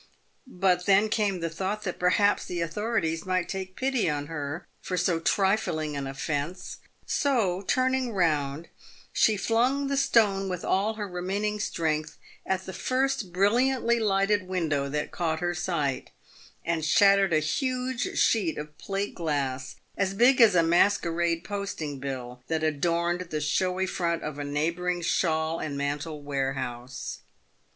But 0.47 0.87
then 0.87 1.09
came 1.09 1.41
the 1.41 1.49
thought 1.51 1.83
that 1.83 1.99
perhaps 1.99 2.45
the 2.45 2.59
authorities 2.59 3.23
might 3.23 3.47
take 3.47 3.75
pity 3.75 4.09
on 4.09 4.25
her 4.25 4.65
for 4.81 4.97
so 4.97 5.19
trifling 5.19 5.95
an 5.95 6.07
offence; 6.07 6.77
so, 7.05 7.61
turning 7.61 8.11
round, 8.11 8.69
she 9.13 9.37
flung 9.37 9.89
the 9.89 9.95
stone 9.97 10.49
with 10.49 10.65
all 10.65 10.95
her 10.95 11.07
remaining 11.07 11.59
strength 11.59 12.17
at 12.47 12.65
the 12.65 12.73
first 12.73 13.31
brilliantly 13.31 13.99
lighted 13.99 14.47
window 14.47 14.89
that 14.89 15.11
caught 15.11 15.39
her 15.39 15.53
sight, 15.53 16.09
and 16.65 16.83
shattered 16.83 17.31
a 17.31 17.37
huge 17.37 18.17
sheet 18.17 18.57
of 18.57 18.75
plate 18.79 19.13
glass— 19.13 19.75
as 19.95 20.15
big 20.15 20.41
as 20.41 20.55
a 20.55 20.63
mas 20.63 20.97
querade 20.97 21.43
posting 21.43 21.99
bill— 21.99 22.41
that 22.47 22.63
adorned 22.63 23.29
the 23.29 23.39
showy 23.39 23.85
front 23.85 24.23
of 24.23 24.39
a 24.39 24.43
neighbouring 24.43 25.03
shawl 25.03 25.59
and 25.59 25.77
mantle 25.77 26.23
warehouse. 26.23 27.19